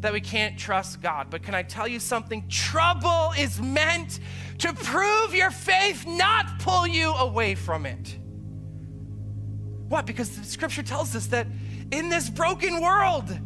[0.00, 1.28] that we can't trust God.
[1.30, 2.46] But can I tell you something?
[2.48, 4.20] Trouble is meant
[4.58, 8.18] to prove your faith, not pull you away from it.
[9.88, 10.06] What?
[10.06, 11.46] Because the scripture tells us that
[11.92, 13.36] in this broken world,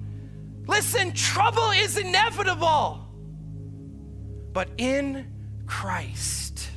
[0.66, 3.09] listen, trouble is inevitable.
[4.52, 5.26] But in
[5.66, 6.68] Christ,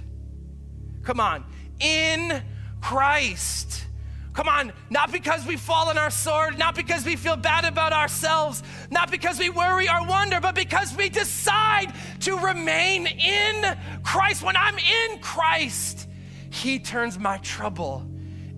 [1.03, 1.43] come on,
[1.79, 2.43] in
[2.81, 3.85] Christ.
[4.33, 7.93] Come on, not because we fall on our sword, not because we feel bad about
[7.93, 14.41] ourselves, not because we worry or wonder, but because we decide to remain in Christ.
[14.41, 16.09] When I'm in Christ,
[16.49, 18.07] He turns my trouble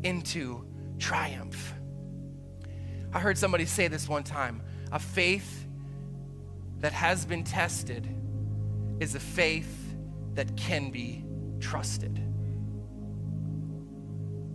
[0.04, 0.65] into
[0.97, 1.73] triumph.
[3.13, 4.62] I heard somebody say this one time
[4.93, 5.65] a faith
[6.80, 8.08] that has been tested
[8.99, 9.95] is a faith
[10.36, 11.25] that can be
[11.60, 12.15] trusted.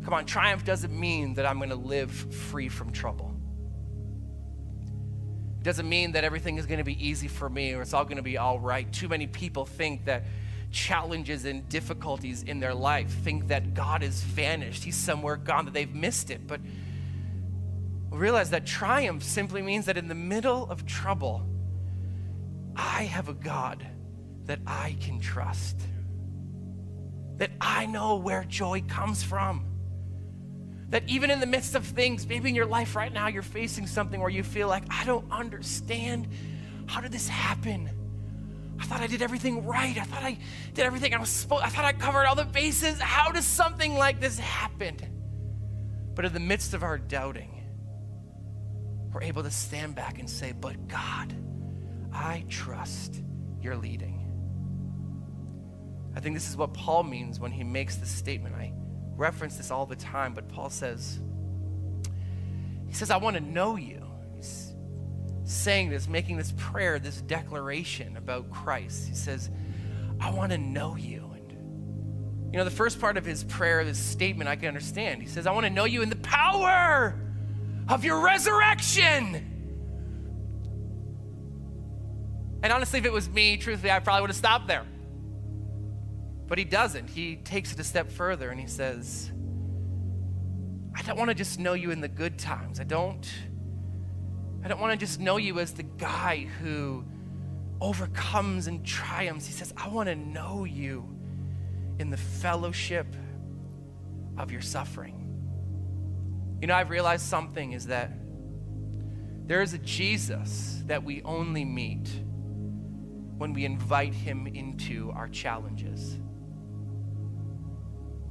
[0.05, 3.35] Come on, triumph doesn't mean that I'm going to live free from trouble.
[5.61, 8.05] It doesn't mean that everything is going to be easy for me or it's all
[8.05, 8.91] going to be all right.
[8.91, 10.25] Too many people think that
[10.71, 15.75] challenges and difficulties in their life, think that God has vanished, He's somewhere gone, that
[15.75, 16.47] they've missed it.
[16.47, 16.61] But
[18.11, 21.47] realize that triumph simply means that in the middle of trouble,
[22.75, 23.87] I have a God
[24.51, 25.81] that I can trust,
[27.37, 29.65] that I know where joy comes from.
[30.89, 33.87] That even in the midst of things, maybe in your life right now, you're facing
[33.87, 36.27] something where you feel like, I don't understand.
[36.87, 37.91] How did this happen?
[38.81, 39.97] I thought I did everything right.
[39.97, 40.37] I thought I
[40.75, 42.99] did everything I was supposed I thought I covered all the bases.
[42.99, 44.97] How does something like this happen?
[46.17, 47.63] But in the midst of our doubting,
[49.13, 51.33] we're able to stand back and say, But God,
[52.13, 53.23] I trust
[53.63, 54.10] your leading.
[56.15, 58.55] I think this is what Paul means when he makes this statement.
[58.55, 58.73] I
[59.17, 61.21] reference this all the time, but Paul says,
[62.89, 64.01] He says, I want to know you
[65.51, 69.09] He's saying this, making this prayer, this declaration about Christ.
[69.09, 69.51] He says,
[70.21, 71.29] I want to know you.
[71.35, 75.23] And, you know, the first part of his prayer, this statement, I can understand.
[75.23, 77.19] He says, I want to know you in the power
[77.89, 79.47] of your resurrection.
[82.63, 84.87] And honestly, if it was me, truthfully, I probably would have stopped there.
[86.51, 87.09] But he doesn't.
[87.09, 89.31] He takes it a step further and he says,
[90.97, 92.81] I don't want to just know you in the good times.
[92.81, 93.27] I don't
[94.65, 97.05] I don't want to just know you as the guy who
[97.81, 99.47] overcomes and triumphs.
[99.47, 101.09] He says, I want to know you
[102.01, 103.07] in the fellowship
[104.37, 105.29] of your suffering.
[106.61, 108.11] You know, I've realized something is that
[109.47, 112.11] there is a Jesus that we only meet
[113.39, 116.19] when we invite him into our challenges.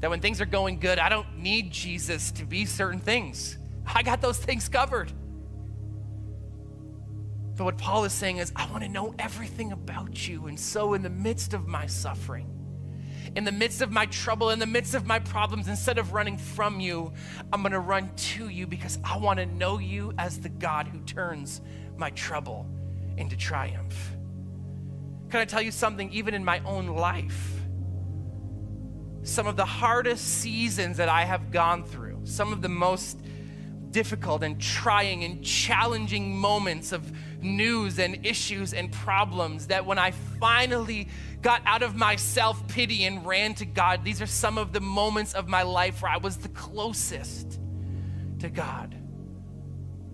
[0.01, 3.57] That when things are going good, I don't need Jesus to be certain things.
[3.85, 5.11] I got those things covered.
[7.55, 10.47] But what Paul is saying is, I want to know everything about you.
[10.47, 12.47] And so, in the midst of my suffering,
[13.35, 16.37] in the midst of my trouble, in the midst of my problems, instead of running
[16.37, 17.11] from you,
[17.51, 20.87] I'm going to run to you because I want to know you as the God
[20.87, 21.61] who turns
[21.97, 22.65] my trouble
[23.17, 24.15] into triumph.
[25.29, 26.11] Can I tell you something?
[26.11, 27.58] Even in my own life,
[29.29, 33.19] some of the hardest seasons that I have gone through, some of the most
[33.91, 37.11] difficult and trying and challenging moments of
[37.41, 41.07] news and issues and problems that when I finally
[41.41, 44.81] got out of my self pity and ran to God, these are some of the
[44.81, 47.59] moments of my life where I was the closest
[48.39, 48.95] to God.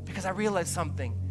[0.05, 1.21] Because I realized something.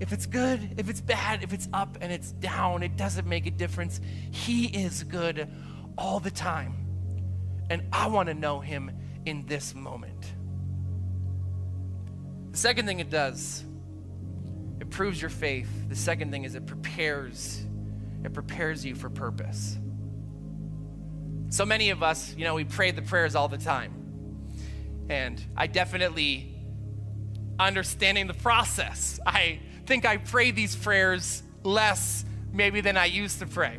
[0.00, 3.46] If it's good, if it's bad, if it's up and it's down, it doesn't make
[3.46, 4.00] a difference.
[4.32, 5.48] He is good
[5.96, 6.83] all the time.
[7.70, 8.90] And I want to know Him
[9.24, 10.32] in this moment.
[12.52, 13.64] The second thing it does
[14.80, 15.68] it proves your faith.
[15.88, 17.64] The second thing is it prepares,
[18.24, 19.78] it prepares you for purpose.
[21.48, 23.92] So many of us, you know, we pray the prayers all the time.
[25.08, 26.54] And I definitely
[27.58, 29.20] understanding the process.
[29.24, 33.78] I think I pray these prayers less maybe than I used to pray.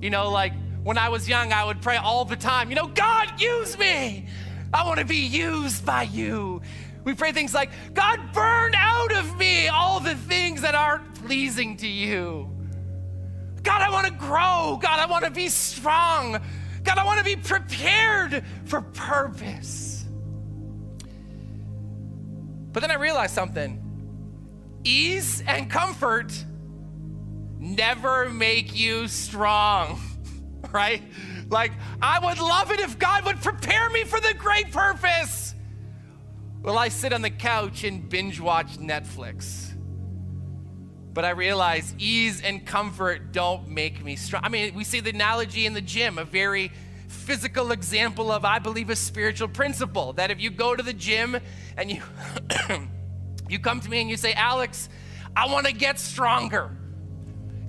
[0.00, 2.88] You know, like when I was young, I would pray all the time, you know,
[2.88, 4.26] God, use me.
[4.72, 6.62] I want to be used by you.
[7.04, 11.76] We pray things like, God, burn out of me all the things that aren't pleasing
[11.78, 12.48] to you.
[13.62, 14.78] God, I want to grow.
[14.80, 16.40] God, I want to be strong.
[16.82, 20.04] God, I want to be prepared for purpose.
[22.72, 23.78] But then I realized something
[24.84, 26.32] ease and comfort
[27.58, 30.00] never make you strong,
[30.72, 31.02] right?
[31.48, 35.54] Like, I would love it if God would prepare me for the great purpose.
[36.62, 39.70] Well, I sit on the couch and binge watch Netflix.
[41.12, 44.42] But I realize ease and comfort don't make me strong.
[44.44, 46.72] I mean, we see the analogy in the gym, a very
[47.08, 51.36] physical example of, I believe, a spiritual principle that if you go to the gym
[51.76, 52.02] and you,
[53.48, 54.88] you come to me and you say, Alex,
[55.36, 56.76] I want to get stronger.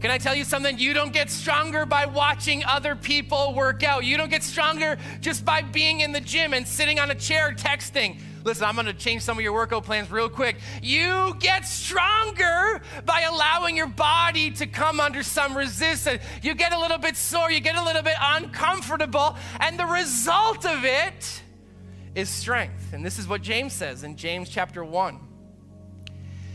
[0.04, 0.78] Can I tell you something?
[0.78, 4.04] You don't get stronger by watching other people work out.
[4.04, 7.54] You don't get stronger just by being in the gym and sitting on a chair
[7.54, 8.20] texting.
[8.44, 10.58] Listen, I'm going to change some of your workout plans real quick.
[10.82, 16.22] You get stronger by allowing your body to come under some resistance.
[16.42, 20.66] You get a little bit sore, you get a little bit uncomfortable, and the result
[20.66, 21.42] of it
[22.14, 22.92] is strength.
[22.92, 25.33] And this is what James says in James chapter 1.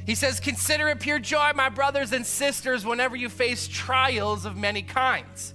[0.08, 4.56] He says, Consider it pure joy, my brothers and sisters, whenever you face trials of
[4.56, 5.52] many kinds.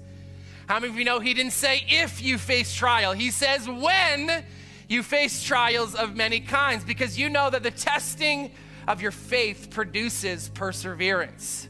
[0.67, 3.13] How many of you know he didn't say if you face trial?
[3.13, 4.45] He says when
[4.87, 8.51] you face trials of many kinds, because you know that the testing
[8.87, 11.67] of your faith produces perseverance.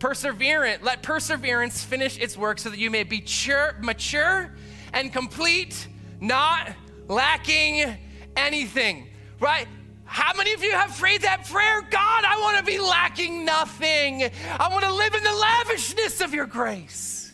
[0.00, 4.52] Perseverant, let perseverance finish its work so that you may be mature, mature
[4.92, 5.86] and complete,
[6.20, 6.72] not
[7.06, 7.96] lacking
[8.36, 9.06] anything.
[9.38, 9.68] Right?
[10.12, 11.82] How many of you have prayed that prayer?
[11.82, 14.24] God, I want to be lacking nothing.
[14.58, 17.32] I want to live in the lavishness of your grace.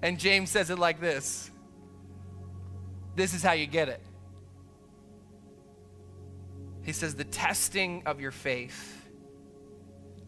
[0.00, 1.50] And James says it like this
[3.16, 4.00] this is how you get it.
[6.82, 9.08] He says, the testing of your faith.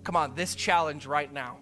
[0.03, 1.59] Come on, this challenge right now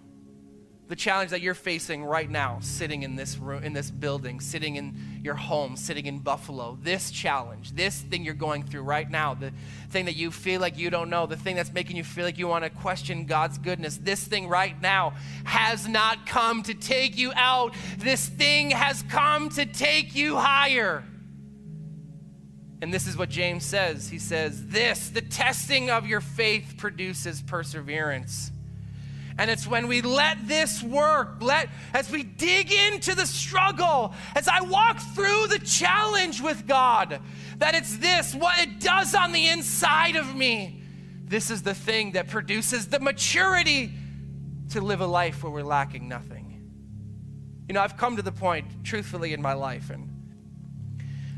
[0.87, 4.77] the challenge that you're facing right now, sitting in this room, in this building, sitting
[4.77, 9.33] in your home, sitting in Buffalo, this challenge, this thing you're going through right now,
[9.33, 9.51] the
[9.89, 12.37] thing that you feel like you don't know, the thing that's making you feel like
[12.37, 17.17] you want to question God's goodness, this thing right now has not come to take
[17.17, 17.75] you out.
[17.99, 21.03] This thing has come to take you higher.
[22.83, 24.11] And this is what James says.
[24.11, 28.53] He says, This, the testing of your faith produces perseverance.
[29.37, 34.47] And it's when we let this work, let as we dig into the struggle, as
[34.47, 37.21] I walk through the challenge with God,
[37.59, 40.83] that it's this, what it does on the inside of me.
[41.25, 43.93] This is the thing that produces the maturity
[44.71, 46.45] to live a life where we're lacking nothing.
[47.69, 50.11] You know, I've come to the point, truthfully, in my life, and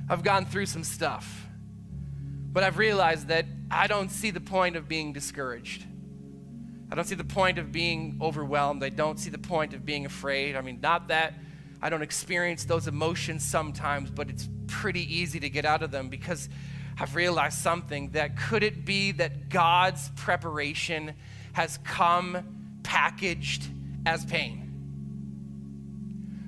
[0.08, 1.46] I've gone through some stuff,
[2.52, 5.84] but I've realized that I don't see the point of being discouraged.
[6.90, 8.84] I don't see the point of being overwhelmed.
[8.84, 10.56] I don't see the point of being afraid.
[10.56, 11.34] I mean, not that
[11.82, 16.08] I don't experience those emotions sometimes, but it's pretty easy to get out of them
[16.08, 16.48] because
[16.98, 21.14] I've realized something that could it be that God's preparation
[21.52, 23.68] has come packaged
[24.06, 24.62] as pain?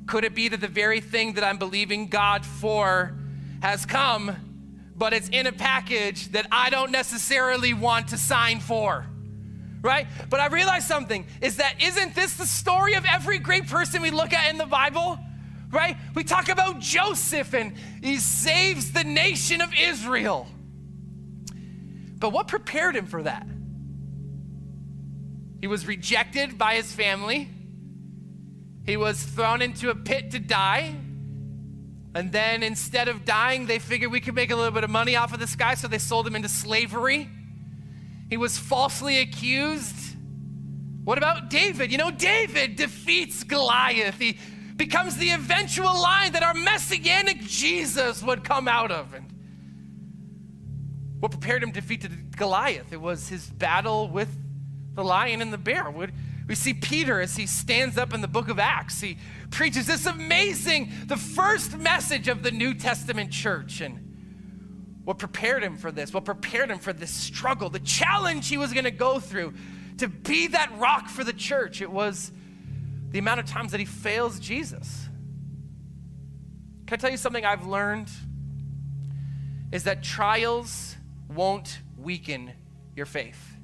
[0.07, 3.13] Could it be that the very thing that I'm believing God for
[3.61, 4.35] has come,
[4.97, 9.05] but it's in a package that I don't necessarily want to sign for?
[9.83, 10.07] Right?
[10.29, 14.11] But I realized something is that isn't this the story of every great person we
[14.11, 15.19] look at in the Bible?
[15.71, 15.97] Right?
[16.15, 20.47] We talk about Joseph and he saves the nation of Israel.
[22.19, 23.47] But what prepared him for that?
[25.61, 27.49] He was rejected by his family.
[28.87, 30.95] He was thrown into a pit to die.
[32.15, 35.15] And then instead of dying, they figured we could make a little bit of money
[35.15, 37.29] off of this guy, so they sold him into slavery.
[38.29, 40.17] He was falsely accused.
[41.05, 41.91] What about David?
[41.91, 44.19] You know, David defeats Goliath.
[44.19, 44.39] He
[44.77, 49.15] becomes the eventual line that our messianic Jesus would come out of.
[49.15, 49.33] And
[51.21, 52.93] what prepared him to defeat Goliath?
[52.93, 54.29] It was his battle with
[54.95, 55.91] the lion and the bear.
[55.91, 59.01] We see Peter as he stands up in the book of Acts.
[59.01, 59.19] He
[59.51, 63.81] preaches this amazing, the first message of the New Testament church.
[63.81, 64.08] And
[65.09, 68.75] what prepared him for this, what prepared him for this struggle, the challenge he was
[68.75, 69.55] going to go through
[69.97, 71.81] to be that rock for the church.
[71.81, 72.31] It was
[73.09, 75.09] the amount of times that he fails Jesus.
[76.87, 78.11] Can I tell you something I've learned?
[79.73, 80.95] Is that trials
[81.35, 82.53] won't weaken
[82.95, 83.57] your faith.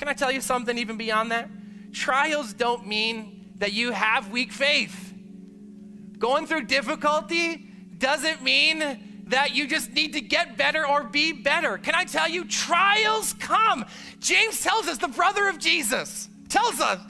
[0.00, 1.48] Can I tell you something even beyond that?
[1.92, 5.14] Trials don't mean that you have weak faith.
[6.18, 7.58] Going through difficulty
[7.96, 11.78] doesn't mean that you just need to get better or be better.
[11.78, 13.84] Can I tell you, trials come.
[14.20, 17.00] James tells us, the brother of Jesus tells us,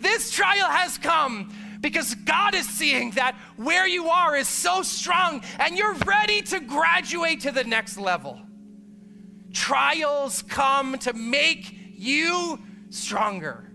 [0.00, 1.50] this trial has come
[1.80, 6.58] Because God is seeing that where you are is so strong and you're ready to
[6.58, 8.40] graduate to the next level.
[9.52, 12.58] Trials come to make you
[12.90, 13.70] stronger.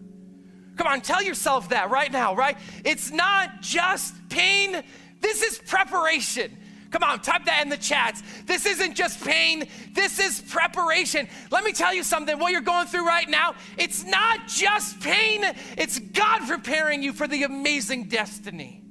[0.76, 2.58] Come on, tell yourself that right now, right?
[2.84, 4.84] It's not just pain,
[5.20, 6.58] this is preparation.
[6.92, 8.22] Come on, type that in the chats.
[8.46, 11.28] This isn't just pain, this is preparation.
[11.50, 15.44] Let me tell you something what you're going through right now, it's not just pain,
[15.78, 18.84] it's God preparing you for the amazing destiny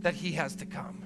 [0.00, 1.04] that He has to come.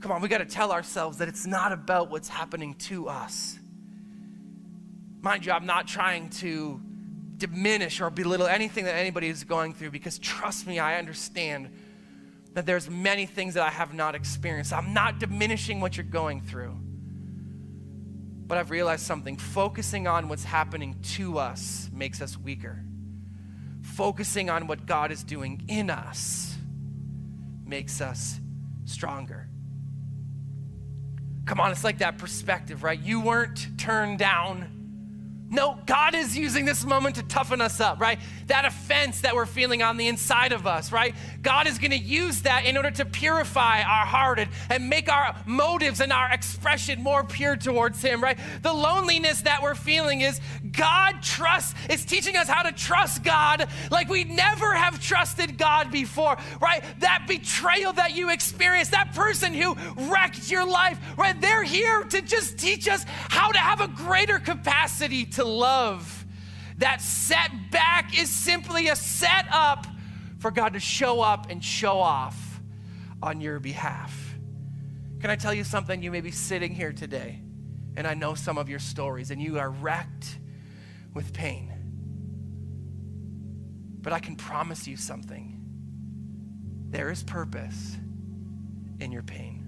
[0.00, 3.58] Come on, we got to tell ourselves that it's not about what's happening to us.
[5.20, 6.80] Mind you, I'm not trying to
[7.36, 11.70] diminish or belittle anything that anybody is going through because trust me, I understand
[12.54, 14.72] that there's many things that I have not experienced.
[14.72, 16.76] I'm not diminishing what you're going through.
[18.46, 22.82] But I've realized something focusing on what's happening to us makes us weaker.
[23.82, 26.56] Focusing on what God is doing in us
[27.64, 28.40] makes us
[28.84, 29.48] stronger.
[31.46, 33.00] Come on, it's like that perspective, right?
[33.00, 34.79] You weren't turned down
[35.52, 38.20] no, God is using this moment to toughen us up, right?
[38.46, 41.12] That offense that we're feeling on the inside of us, right?
[41.42, 45.10] God is going to use that in order to purify our heart and, and make
[45.10, 48.38] our motives and our expression more pure towards Him, right?
[48.62, 50.40] The loneliness that we're feeling is
[50.70, 55.90] God trust, is teaching us how to trust God like we never have trusted God
[55.90, 56.84] before, right?
[57.00, 59.74] That betrayal that you experienced, that person who
[60.12, 61.38] wrecked your life, right?
[61.40, 66.26] They're here to just teach us how to have a greater capacity to to love.
[66.78, 69.86] That setback is simply a setup
[70.38, 72.60] for God to show up and show off
[73.22, 74.34] on your behalf.
[75.20, 76.02] Can I tell you something?
[76.02, 77.40] You may be sitting here today,
[77.96, 80.38] and I know some of your stories, and you are wrecked
[81.12, 81.72] with pain.
[84.02, 85.56] But I can promise you something
[86.90, 87.96] there is purpose
[88.98, 89.64] in your pain.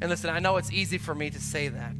[0.00, 1.96] And listen, I know it's easy for me to say that.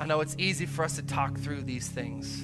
[0.00, 2.40] I know it's easy for us to talk through these things.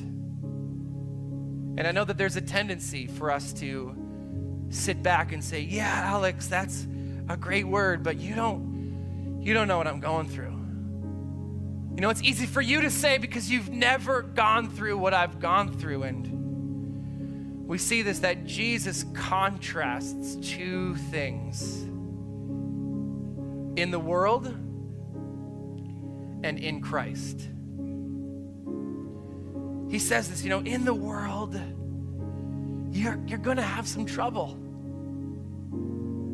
[1.78, 3.96] And I know that there's a tendency for us to
[4.68, 6.86] sit back and say, "Yeah, Alex, that's
[7.30, 10.54] a great word, but you don't you don't know what I'm going through."
[11.94, 15.40] You know, it's easy for you to say because you've never gone through what I've
[15.40, 21.84] gone through and we see this that Jesus contrasts two things.
[23.80, 24.54] In the world,
[26.46, 27.48] and in Christ.
[29.90, 31.60] He says this, you know, in the world,
[32.90, 34.58] you're, you're going to have some trouble.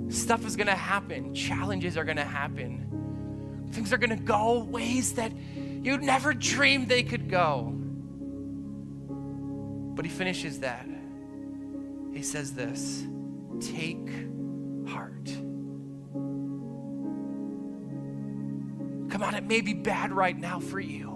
[0.09, 4.63] Stuff is going to happen, challenges are going to happen, things are going to go
[4.65, 5.33] ways that
[5.83, 7.73] you never dreamed they could go.
[9.95, 10.87] But he finishes that.
[12.13, 13.07] He says this
[13.61, 14.09] take
[14.87, 15.31] heart.
[19.23, 21.13] On, it may be bad right now for you.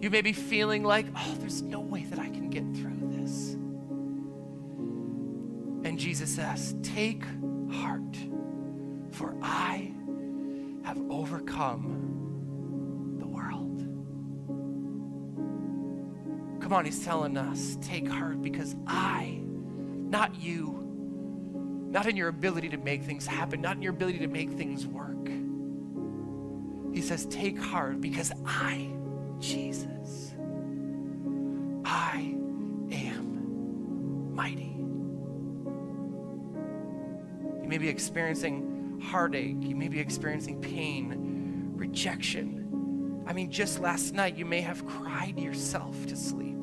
[0.00, 3.54] You may be feeling like, oh, there's no way that I can get through this.
[5.84, 7.24] And Jesus says, Take
[7.72, 8.16] heart,
[9.10, 9.92] for I
[10.84, 13.80] have overcome the world.
[16.62, 22.68] Come on, he's telling us, Take heart because I, not you, not in your ability
[22.68, 25.28] to make things happen, not in your ability to make things work
[26.98, 28.90] he says, Take heart because I,
[29.38, 30.34] Jesus,
[31.84, 32.34] I
[32.90, 34.74] am mighty.
[37.62, 43.22] You may be experiencing heartache, you may be experiencing pain, rejection.
[43.28, 46.58] I mean, just last night you may have cried yourself to sleep.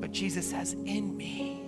[0.00, 1.59] But Jesus says, In me,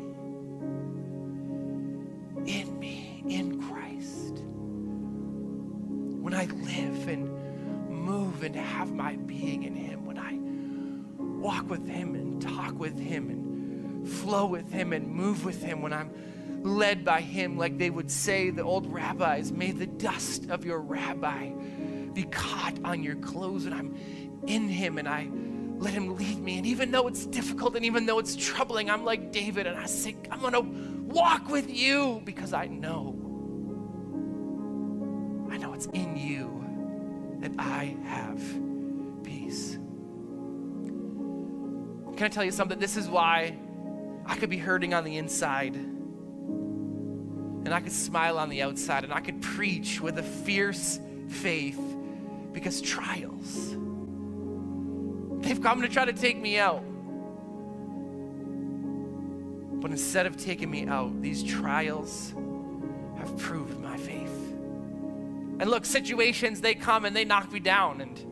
[11.63, 15.81] walk with Him and talk with Him and flow with Him and move with Him,
[15.81, 16.11] when I'm
[16.63, 20.81] led by Him, like they would say, the old rabbis, may the dust of your
[20.81, 21.51] rabbi
[22.13, 23.97] be caught on your clothes, and I'm
[24.47, 25.29] in Him and I
[25.79, 26.59] let Him lead me.
[26.59, 29.87] And even though it's difficult and even though it's troubling, I'm like David and I
[29.87, 33.19] say, I'm going to walk with you because I know
[35.51, 36.65] I know it's in you
[37.41, 38.72] that I have
[42.23, 42.79] Can I tell you something?
[42.79, 43.57] This is why
[44.25, 49.13] I could be hurting on the inside and I could smile on the outside and
[49.13, 51.81] I could preach with a fierce faith
[52.53, 53.71] because trials,
[55.45, 56.85] they've come to try to take me out.
[59.81, 62.35] But instead of taking me out, these trials
[63.19, 64.53] have proved my faith.
[65.59, 68.01] And look, situations, they come and they knock me down.
[68.01, 68.32] And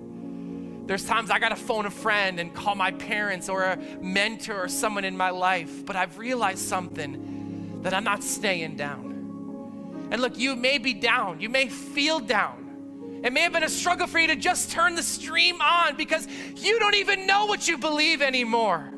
[0.91, 4.65] there's times I got to phone a friend and call my parents or a mentor
[4.65, 5.87] or someone in my life.
[5.87, 10.09] But I've realized something that I'm not staying down.
[10.11, 13.21] And look, you may be down, you may feel down.
[13.23, 16.27] It may have been a struggle for you to just turn the stream on because
[16.57, 18.91] you don't even know what you believe anymore.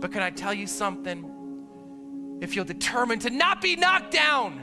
[0.00, 2.38] But can I tell you something?
[2.40, 4.58] If you're determined to not be knocked down,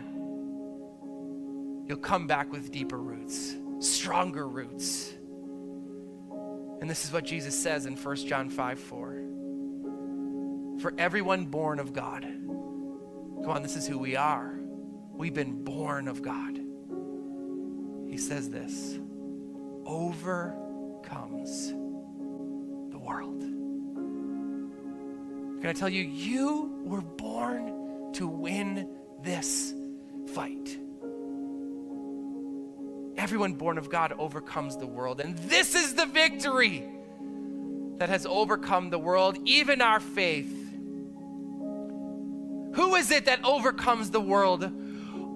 [1.88, 5.14] you'll come back with deeper roots, stronger roots.
[6.82, 9.23] And this is what Jesus says in 1 John 5 4.
[10.82, 14.59] For everyone born of God, come on, this is who we are.
[15.13, 16.59] We've been born of God.
[18.09, 18.99] He says this
[19.86, 23.41] overcomes the world.
[25.61, 28.89] Can I tell you, you were born to win
[29.21, 29.75] this
[30.34, 30.80] fight.
[33.22, 35.22] Everyone born of God overcomes the world.
[35.22, 36.84] And this is the victory
[37.97, 40.51] that has overcome the world, even our faith.
[42.74, 44.63] Who is it that overcomes the world?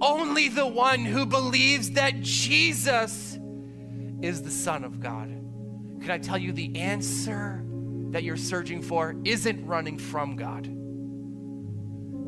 [0.02, 3.38] Only the one who believes that Jesus
[4.20, 5.28] is the Son of God.
[6.02, 7.64] Can I tell you the answer
[8.10, 10.64] that you're searching for isn't running from God?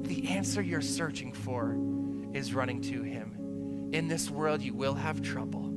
[0.08, 1.76] The answer you're searching for
[2.36, 3.37] is running to Him.
[3.92, 5.70] In this world, you will have trouble,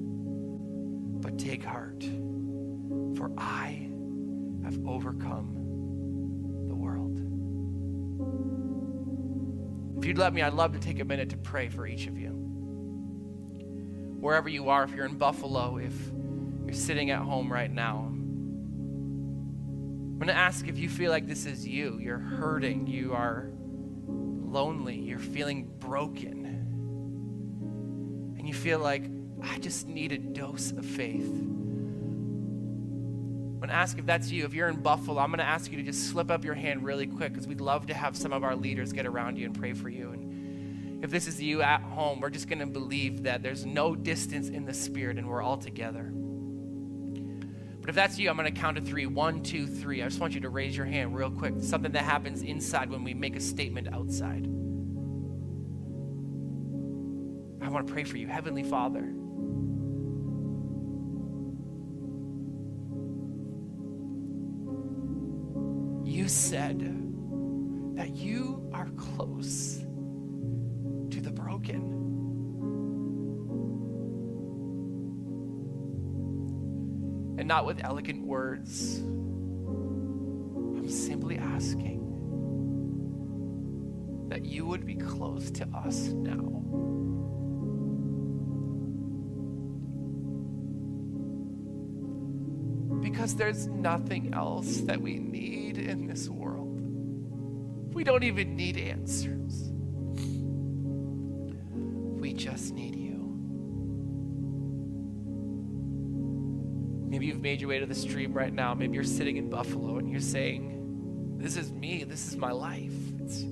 [1.20, 2.02] but take heart,
[3.16, 3.88] for I
[4.64, 5.54] have overcome
[6.66, 7.18] the world.
[9.98, 12.18] If you'd let me, I'd love to take a minute to pray for each of
[12.18, 12.30] you.
[14.18, 15.94] Wherever you are, if you're in Buffalo, if
[16.64, 21.46] you're sitting at home right now, I'm going to ask if you feel like this
[21.46, 21.98] is you.
[22.00, 23.50] You're hurting, you are
[24.06, 26.39] lonely, you're feeling broken
[28.40, 29.04] and you feel like,
[29.42, 31.28] I just need a dose of faith.
[31.28, 34.46] I'm going to ask if that's you.
[34.46, 36.82] If you're in Buffalo, I'm going to ask you to just slip up your hand
[36.82, 39.54] really quick because we'd love to have some of our leaders get around you and
[39.54, 40.12] pray for you.
[40.12, 43.94] And if this is you at home, we're just going to believe that there's no
[43.94, 46.10] distance in the Spirit and we're all together.
[47.80, 49.04] But if that's you, I'm going to count to three.
[49.04, 50.02] One, two, three.
[50.02, 51.56] I just want you to raise your hand real quick.
[51.60, 54.46] Something that happens inside when we make a statement outside.
[57.70, 58.26] Want to pray for you.
[58.26, 59.12] Heavenly Father,
[66.04, 66.80] you said
[67.96, 69.78] that you are close
[71.10, 71.98] to the broken.
[77.38, 78.98] And not with elegant words.
[80.76, 81.98] I'm simply asking
[84.28, 86.59] that you would be close to us now.
[93.20, 96.80] Because there's nothing else that we need in this world.
[97.92, 99.68] We don't even need answers.
[102.18, 103.18] We just need you.
[107.10, 108.72] Maybe you've made your way to the stream right now.
[108.72, 112.04] Maybe you're sitting in Buffalo and you're saying, This is me.
[112.04, 112.94] This is my life.
[113.20, 113.44] It's,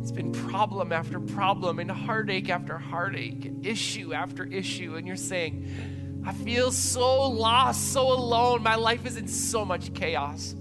[0.00, 4.94] it's been problem after problem and heartache after heartache and issue after issue.
[4.94, 8.64] And you're saying, I feel so lost, so alone.
[8.64, 10.56] My life is in so much chaos.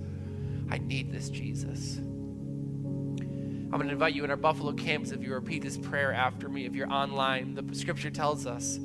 [0.70, 1.98] I need this Jesus.
[1.98, 6.48] I'm going to invite you in our Buffalo campus if you repeat this prayer after
[6.48, 6.66] me.
[6.66, 8.80] If you're online, the scripture tells us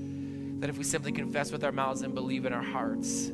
[0.61, 3.31] that if we simply confess with our mouths and believe in our hearts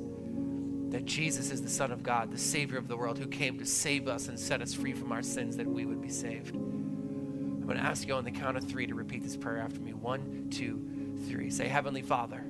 [0.91, 3.65] that Jesus is the Son of God, the Savior of the world, who came to
[3.65, 6.55] save us and set us free from our sins, that we would be saved.
[6.55, 9.81] I'm going to ask you on the count of three to repeat this prayer after
[9.81, 9.93] me.
[9.93, 11.51] One, two, three.
[11.51, 12.45] Say, Heavenly Father,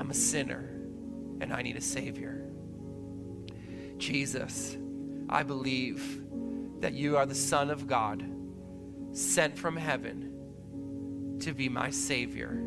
[0.00, 0.70] I'm a sinner
[1.42, 2.42] and I need a Savior.
[3.98, 4.78] Jesus,
[5.28, 6.22] I believe
[6.80, 8.24] that you are the Son of God,
[9.12, 12.62] sent from heaven to be my Savior.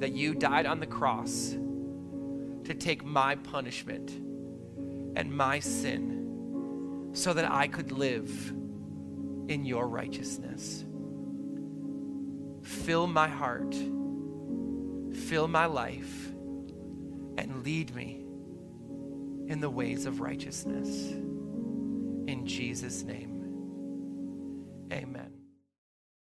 [0.00, 4.10] That you died on the cross to take my punishment
[5.14, 8.50] and my sin so that I could live
[9.46, 10.84] in your righteousness.
[12.62, 13.76] Fill my heart
[15.14, 16.28] Fill my life
[17.38, 18.24] and lead me
[19.48, 21.12] in the ways of righteousness.
[21.12, 25.29] In Jesus' name, amen.